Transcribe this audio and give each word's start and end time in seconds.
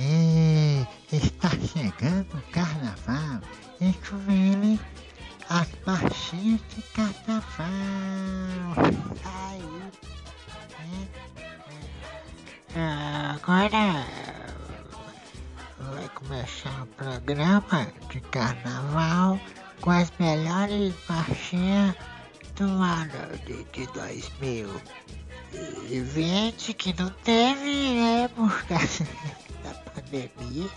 E 0.00 0.86
está 1.12 1.50
chegando 1.50 2.32
o 2.32 2.42
carnaval 2.52 3.40
e 3.80 3.92
com 3.94 4.16
ele 4.30 4.78
as 5.50 5.66
marchinhas 5.84 6.60
de 6.68 6.82
carnaval. 6.94 7.66
Aí. 9.24 9.82
É, 12.76 12.78
é. 12.78 12.82
Agora 13.34 14.06
vai 15.78 16.08
começar 16.14 16.84
o 16.84 16.86
programa 16.86 17.88
de 18.08 18.20
carnaval 18.20 19.40
com 19.80 19.90
as 19.90 20.12
melhores 20.20 20.94
marchinhas 21.08 21.96
do 22.54 22.66
ano 22.66 23.36
de, 23.44 23.64
de 23.72 23.84
2020 23.94 26.74
que 26.74 26.94
não 26.96 27.10
teve, 27.24 27.94
né? 27.94 28.28
Por 28.28 28.62
causa. 28.62 29.04
bebi 30.10 30.70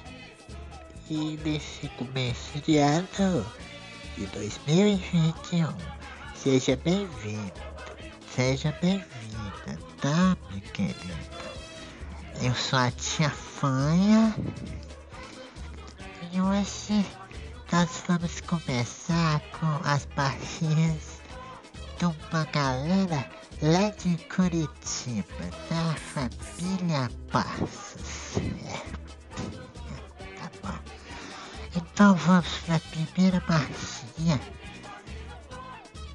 e 1.09 1.39
nesse 1.43 1.87
começo 1.89 2.59
de 2.59 2.77
ano 2.77 3.45
de 4.17 4.25
2021. 4.27 5.67
Seja 6.35 6.75
bem-vindo, 6.77 7.53
seja 8.33 8.77
bem-vinda, 8.81 9.79
tá, 10.01 10.37
meu 10.49 10.61
querido? 10.73 11.41
Eu 12.41 12.53
sou 12.55 12.79
a 12.79 12.91
tia 12.91 13.29
Fanha 13.29 14.35
e 16.31 16.41
hoje 16.41 17.05
nós 17.71 18.03
vamos 18.07 18.41
começar 18.41 19.39
com 19.59 19.87
as 19.87 20.05
partidas 20.07 21.21
de 21.97 22.05
uma 22.05 22.45
galera 22.45 23.29
lá 23.61 23.89
de 23.91 24.17
Curitiba, 24.25 25.23
da 25.69 25.95
família 25.95 27.09
Passos. 27.31 28.37
É. 28.65 29.00
Então 31.93 32.15
vamos 32.15 32.47
para 32.65 32.75
a 32.75 32.79
primeira 32.79 33.39
bacia 33.41 34.39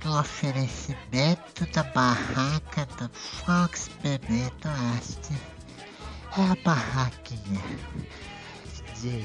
do 0.01 0.19
oferecimento 0.19 1.67
da 1.73 1.83
barraca 1.83 2.87
do 2.99 3.09
Fox 3.13 3.91
Bebeto 4.03 4.69
Arte. 4.69 5.35
É 6.39 6.51
a 6.51 6.57
barraquinha 6.65 7.63
de 9.01 9.25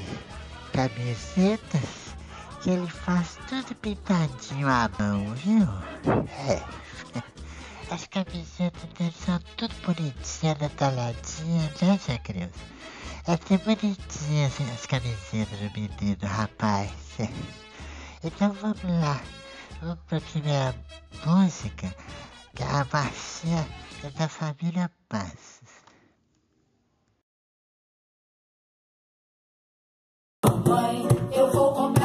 camisetas 0.72 2.14
que 2.62 2.70
ele 2.70 2.86
faz 2.86 3.38
tudo 3.48 3.74
pintadinho 3.76 4.68
à 4.68 4.90
mão, 4.98 5.34
viu? 5.34 5.68
É. 6.48 6.62
As 7.90 8.06
camisetas 8.06 8.88
dele 8.98 9.14
são 9.24 9.38
tudo 9.56 9.74
bonitinha, 9.84 10.54
detalhadinha, 10.54 11.72
né, 11.82 11.98
Zé 11.98 12.18
é 13.24 13.36
que 13.36 13.56
bonitinho 13.58 14.46
assim, 14.46 14.68
as 14.72 14.84
camisetas 14.84 15.58
do 15.58 15.70
menino, 15.72 16.26
rapaz. 16.26 16.90
Então 18.24 18.52
vamos 18.52 18.84
lá. 18.84 19.20
Vamos 19.80 19.98
pra 20.06 20.20
primeira 20.20 20.74
música, 21.26 21.92
que 22.54 22.62
é 22.62 22.66
a 22.66 22.86
marchinha 22.92 23.66
é 24.04 24.10
da 24.10 24.28
família 24.28 24.88
Paz. 25.08 25.60
Mãe, 30.66 31.08
eu 31.36 31.50
vou 31.50 31.74
comprar. 31.74 32.01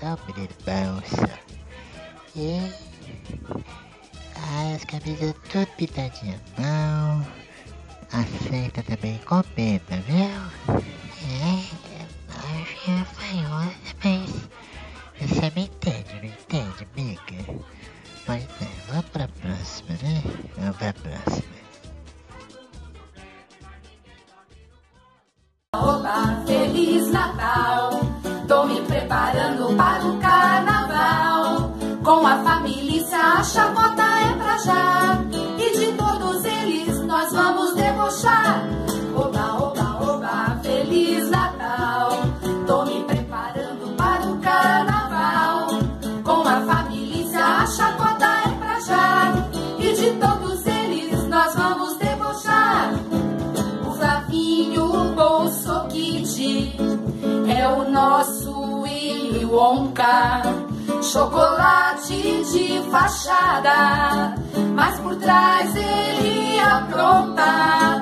sobre 0.00 0.46
de 0.46 0.54
bolsa. 0.64 1.38
E 2.34 2.58
as 4.74 4.84
camisas 4.84 5.34
tudo 5.50 5.66
pintadinha 5.76 6.40
à 6.56 6.60
mão. 6.60 7.26
Aceita 8.12 8.82
também 8.82 9.18
comenta, 9.18 9.96
viu? 10.06 10.16
É, 10.66 11.54
eu 12.00 12.62
acho 12.62 12.84
que 12.84 12.90
é 12.90 13.04
fanhosa, 13.04 13.74
mas 14.02 14.48
você 15.20 15.52
me 15.54 15.64
entende, 15.64 16.14
não 16.14 16.24
entende, 16.24 16.88
amiga? 16.96 17.62
Pois 18.26 18.42
é, 18.42 18.68
vamos 18.88 19.06
pra 19.06 19.28
próxima, 19.28 19.90
né? 20.02 20.22
Vamos 20.56 20.76
pra 20.76 20.92
próxima. 20.92 21.50
Olá, 25.76 26.42
Feliz 26.46 27.10
Natal! 27.12 27.59
ronca, 59.70 60.42
chocolate 61.00 62.42
de 62.52 62.82
fachada, 62.90 64.34
mas 64.74 64.98
por 64.98 65.14
trás 65.16 65.76
ele 65.76 66.58
apronta. 66.58 67.99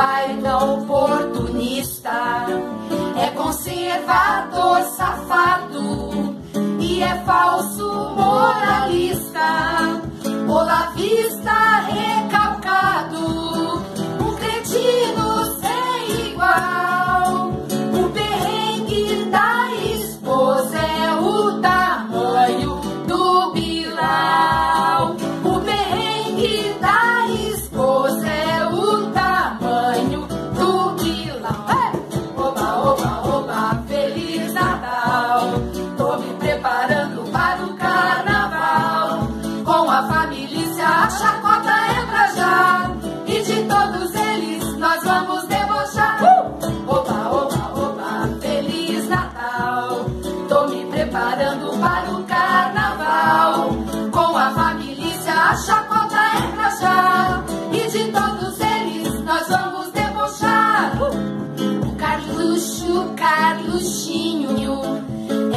baita 0.00 0.56
oportunista, 0.56 2.46
é 3.22 3.30
conservador 3.32 4.80
safado 4.96 6.38
e 6.80 7.02
é 7.02 7.22
falso 7.26 8.14
moralista, 8.16 10.00
olavista. 10.48 11.50
vista. 11.90 12.19
prepara. 36.60 36.89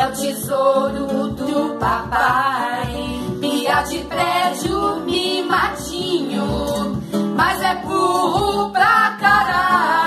é 0.03 0.07
o 0.07 0.11
tesouro 0.11 1.29
do 1.29 1.77
papai. 1.79 2.93
Pia 3.39 3.83
de 3.83 3.99
prédio, 3.99 4.97
mimatinho, 5.05 7.01
mas 7.35 7.61
é 7.61 7.75
burro 7.75 8.69
pra 8.71 9.17
caralho. 9.19 10.02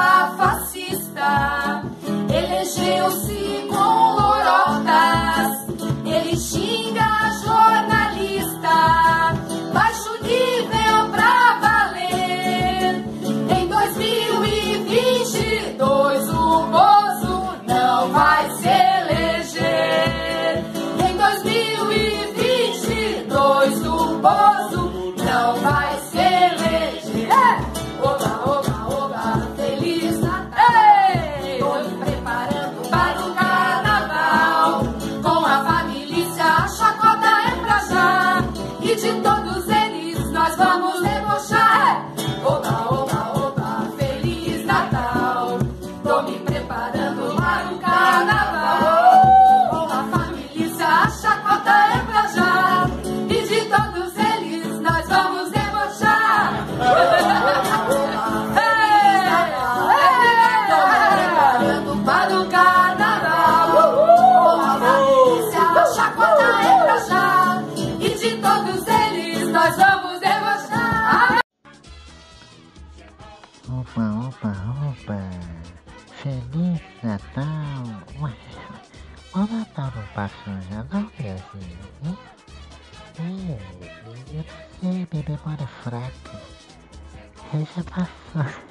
É 0.00 0.36
fascista 0.36 1.82
elegeu-se 2.32 3.49
memória 85.30 85.62
é 85.62 85.66
fraca. 85.82 86.42
Eu 87.54 87.66
já 87.76 87.84
passou. 87.84 88.62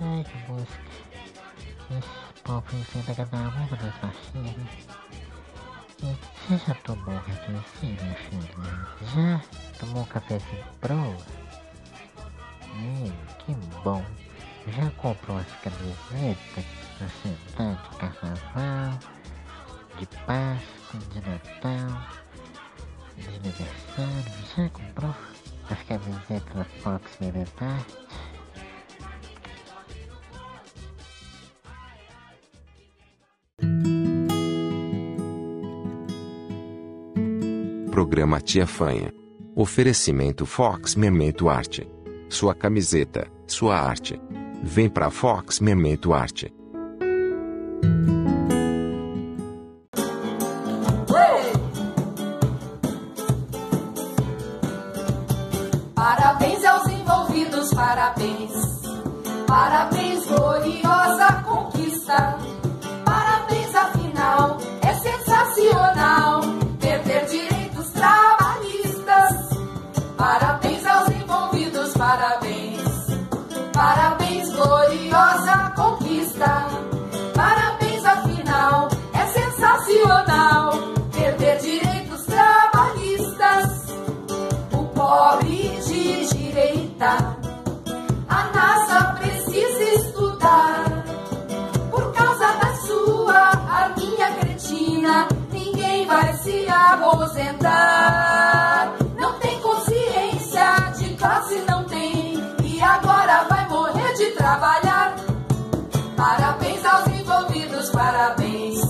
Ai, 0.00 0.24
que 0.24 0.52
música. 0.52 0.94
Esse 1.90 2.42
povo 2.42 2.64
inventa 2.72 3.14
cada 3.14 3.36
uma 3.36 3.66
das 3.66 3.94
e 6.00 6.16
Você 6.48 6.66
já 6.66 6.74
tomou 6.76 7.14
um 7.14 7.20
cafezinho, 7.20 8.02
meu 8.02 8.14
filho? 8.14 8.54
Já 9.14 9.40
tomou 9.78 10.02
um 10.02 10.06
cafezinho 10.06 10.64
pro? 10.80 10.96
Hum, 12.74 13.12
que 13.38 13.54
bom. 13.82 14.04
Já 14.66 14.90
comprou 14.96 15.38
as 15.38 15.52
camisetas 15.60 16.64
pra 16.98 17.08
sentar 17.22 17.93
programa 37.94 38.40
Tia 38.40 38.66
Fanha. 38.66 39.12
Oferecimento 39.54 40.44
Fox 40.44 40.96
Memento 40.96 41.48
Arte. 41.48 41.88
Sua 42.28 42.52
camiseta, 42.52 43.28
sua 43.46 43.78
arte. 43.78 44.20
Vem 44.64 44.88
pra 44.88 45.12
Fox 45.12 45.60
Memento 45.60 46.12
Arte. 46.12 46.52
Não 99.16 99.32
tem 99.38 99.60
consciência 99.60 100.74
de 100.98 101.14
classe, 101.14 101.56
não 101.68 101.84
tem. 101.84 102.34
E 102.62 102.82
agora 102.82 103.44
vai 103.48 103.68
morrer 103.68 104.12
de 104.14 104.30
trabalhar. 104.32 105.16
Parabéns 106.16 106.84
aos 106.84 107.06
envolvidos, 107.08 107.90
parabéns. 107.90 108.80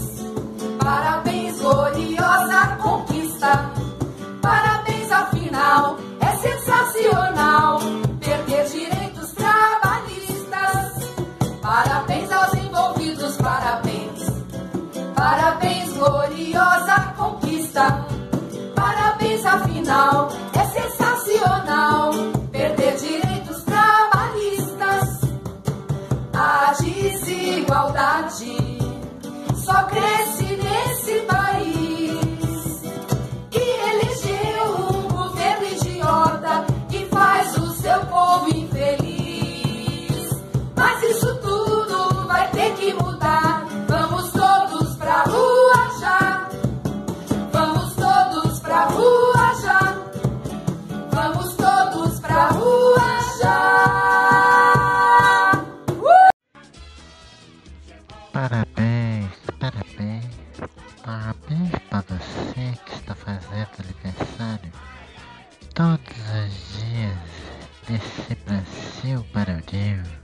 Parabéns, 0.83 1.61
gloriosa 1.61 2.77
conquista. 2.83 3.71
Parabéns, 4.41 5.13
afinal. 5.13 5.99
final 19.85 20.29
é 20.55 20.65
sensacional. 20.65 22.11
Perder 22.51 22.97
direitos 22.97 23.63
trabalhistas, 23.65 25.21
a 26.33 26.73
desigualdade 26.81 28.57
só 29.55 29.85
cresce. 29.85 30.24
todos 65.75 65.99
os 65.99 66.79
dias 66.79 67.19
desse 67.89 68.35
Brasil 68.47 69.25
para 69.33 69.59
o 69.59 69.71
Deus. 69.71 70.24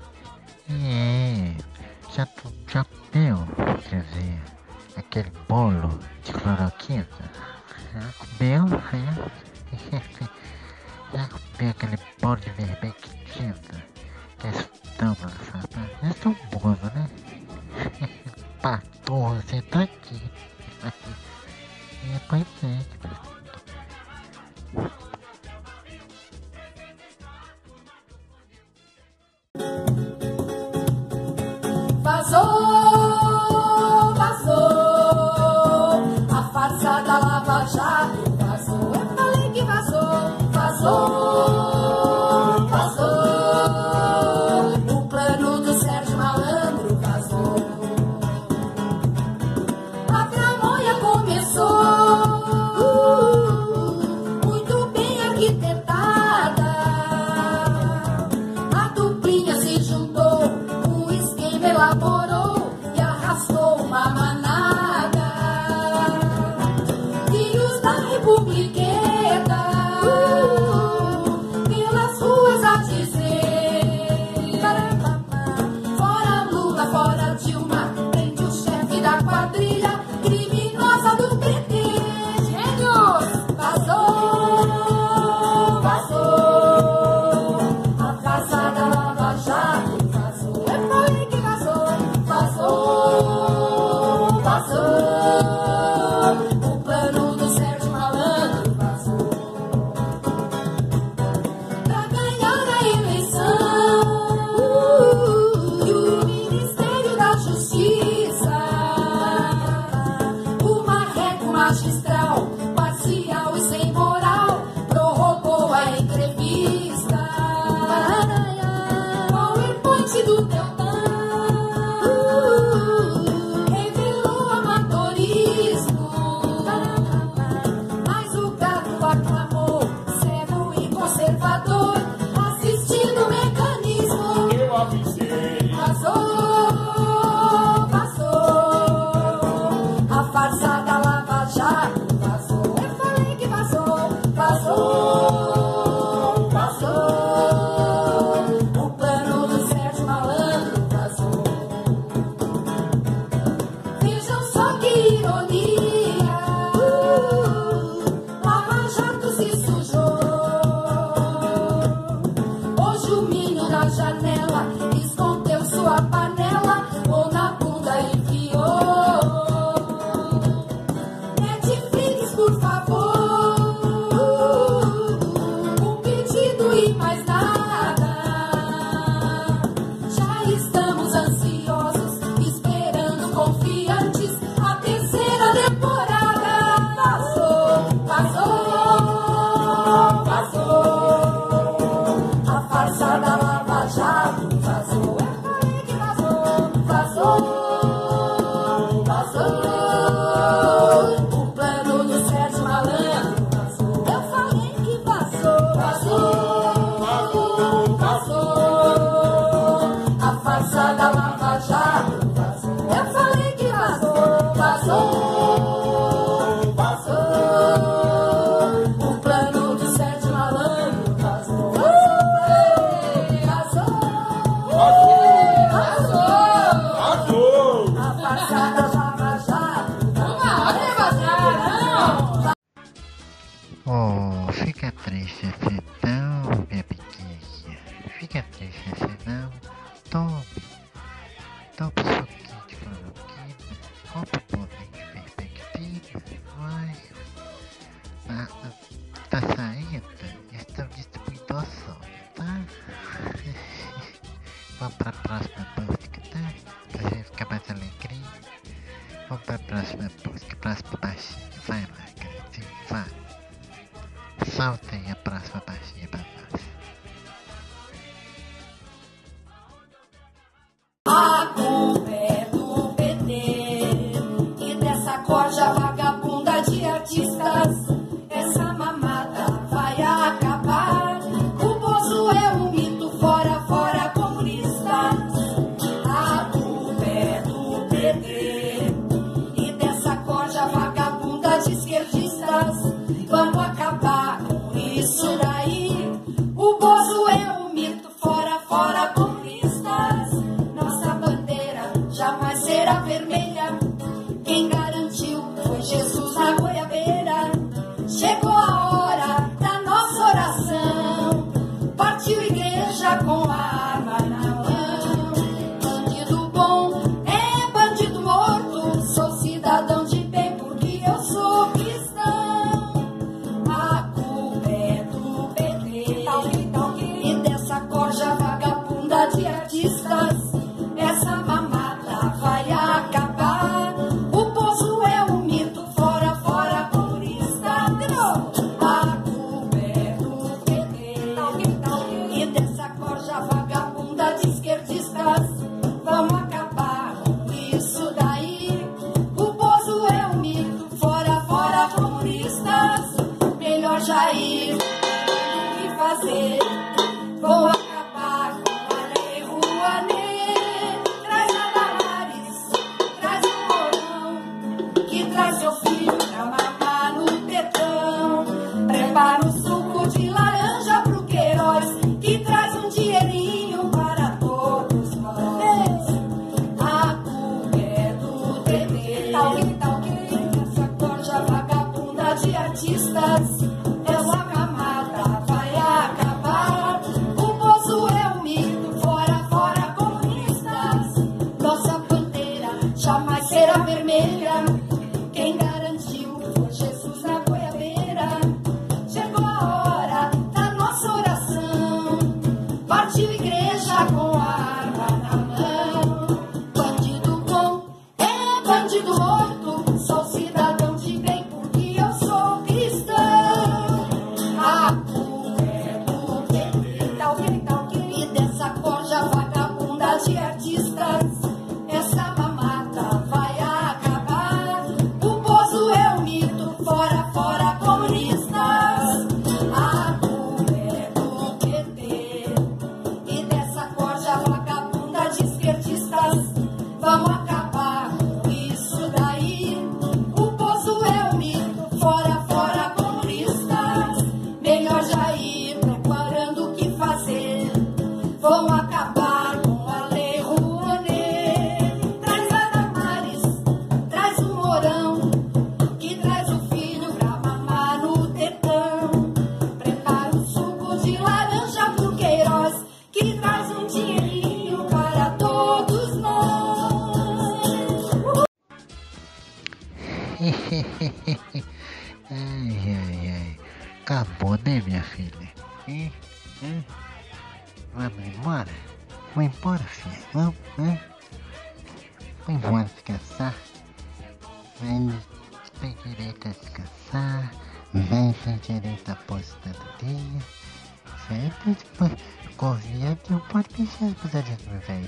more. 313.30 313.59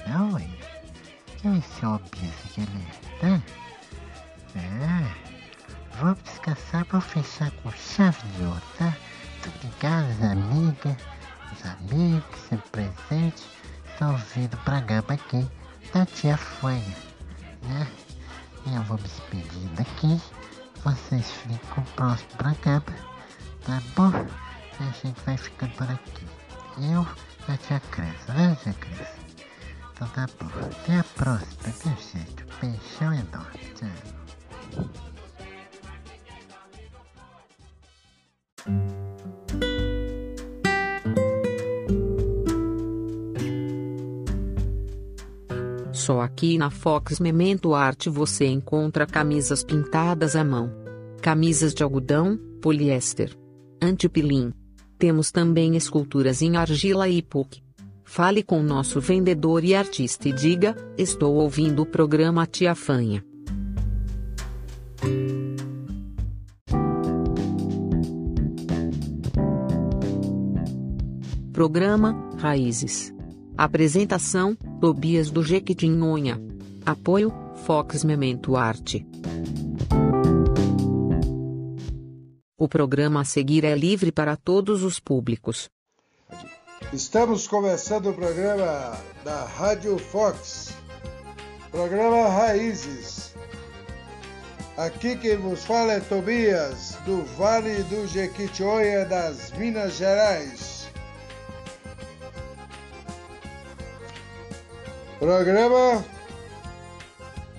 Não, 0.07 0.39
hein? 0.39 0.59
Que 1.37 1.49
esse 1.49 1.87
homem 1.87 2.01
assim 2.15 2.49
que 2.55 2.61
ele 2.61 2.87
é, 2.87 3.19
tá? 3.21 3.43
É. 4.59 5.23
Vamos 6.01 6.23
descansar 6.25 6.85
pra 6.87 7.01
fechar 7.01 7.51
com 7.63 7.71
chave 7.73 8.27
de 8.37 8.45
ouro, 8.45 8.63
tá? 8.79 8.97
Em 9.65 9.71
casa, 9.81 10.09
as 10.09 10.23
amigas, 10.23 10.97
os 11.53 11.67
amigos, 11.67 12.41
sempre 12.49 12.69
presentes, 12.71 13.45
estão 13.87 14.13
ouvindo 14.13 14.55
o 14.55 14.59
programa 14.59 15.15
aqui 15.15 15.47
da 15.93 16.07
tia 16.07 16.37
Fanha, 16.37 16.97
né? 17.63 17.87
Eu 18.67 18.83
vou 18.83 18.97
me 18.97 19.03
despedindo 19.03 19.81
aqui, 19.81 20.21
vocês 20.85 21.31
ficam 21.31 21.85
próximo 21.97 22.31
programa, 22.39 22.85
tá 23.65 23.83
bom? 23.97 24.13
A 24.81 25.07
gente 25.07 25.21
vai 25.27 25.37
ficando 25.37 25.73
por 25.73 25.91
aqui. 25.91 26.27
Eu 26.79 27.07
a 27.49 27.57
tia 27.57 27.81
Cresce, 27.91 28.31
né, 28.33 28.57
tia 28.63 28.73
Cresce? 28.75 29.22
Então 30.03 30.27
tá 30.27 30.29
bom. 30.41 30.49
Até 30.65 30.99
a 30.99 31.05
próxima, 31.05 31.73
viu, 31.85 31.93
gente? 32.13 32.45
Beijão 32.61 33.13
enorme. 33.13 33.61
Tchau. 33.77 33.89
Só 45.93 46.21
aqui 46.21 46.59
na 46.59 46.69
Fox 46.69 47.21
Memento 47.21 47.73
Arte 47.75 48.11
você 48.11 48.47
encontra 48.47 49.07
camisas 49.07 49.63
pintadas 49.63 50.35
à 50.35 50.43
mão. 50.43 50.73
Camisas 51.21 51.73
de 51.73 51.85
algodão, 51.85 52.37
poliéster, 52.61 53.39
antipilim. 53.81 54.53
Temos 54.99 55.31
também 55.31 55.77
esculturas 55.77 56.43
em 56.43 56.57
argila 56.57 57.09
e 57.09 57.23
PUC. 57.23 57.62
Fale 58.15 58.43
com 58.43 58.63
nosso 58.63 59.01
vendedor 59.01 59.65
e 59.65 59.75
artista 59.75 60.29
e 60.29 60.33
diga: 60.35 60.77
Estou 60.99 61.37
ouvindo 61.37 61.81
o 61.81 61.87
programa 61.87 62.47
Tia 62.47 62.75
Fanha. 62.75 63.25
Programa 71.55 72.15
Raízes. 72.37 73.15
Apresentação: 73.57 74.55
Tobias 74.79 75.31
do 75.31 75.43
Jequitinhonha. 75.43 76.39
Apoio: 76.85 77.33
Fox 77.65 78.05
Memento 78.05 78.57
Arte. 78.57 79.07
O 82.59 82.69
programa 82.69 83.23
a 83.23 83.25
seguir 83.25 83.65
é 83.65 83.75
livre 83.75 84.13
para 84.13 84.37
todos 84.37 84.83
os 84.83 85.01
públicos. 85.01 85.71
Estamos 86.91 87.47
começando 87.47 88.11
o 88.11 88.15
programa 88.15 88.99
da 89.25 89.45
Rádio 89.45 89.99
Fox, 89.99 90.75
programa 91.71 92.29
Raízes. 92.29 93.35
Aqui 94.77 95.17
quem 95.17 95.37
vos 95.37 95.65
fala 95.65 95.93
é 95.93 96.01
Tobias, 96.01 96.97
do 97.05 97.23
Vale 97.37 97.83
do 97.85 98.07
Jequitinhonha, 98.07 99.05
das 99.05 99.53
Minas 99.53 99.97
Gerais. 99.97 100.89
Programa 105.19 106.03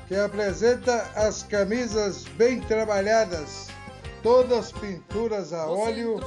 que 0.08 0.16
apresenta 0.16 1.10
as 1.16 1.44
camisas 1.44 2.26
bem 2.38 2.60
trabalhadas, 2.62 3.68
todas 4.22 4.72
pinturas 4.72 5.54
a 5.54 5.66
óleo 5.66 6.20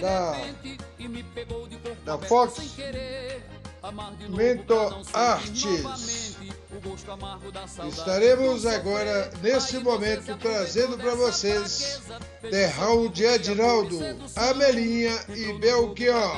da, 0.00 0.32
da 2.06 2.16
Fox 2.18 2.76
Mento 4.28 5.04
Artes. 5.12 6.36
Estaremos 7.88 8.64
agora, 8.64 9.30
nesse 9.42 9.78
momento, 9.78 10.36
trazendo 10.36 10.96
para 10.96 11.14
vocês 11.14 12.02
The 12.48 12.66
Raul 12.66 13.08
de 13.08 13.26
Adinaldo, 13.26 13.98
Amelinha 14.36 15.18
e 15.28 15.52
Belchior. 15.58 16.36